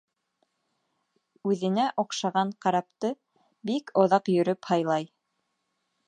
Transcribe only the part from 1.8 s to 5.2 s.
оҡшаған карапты бик оҙаҡ йөрөп һайлай.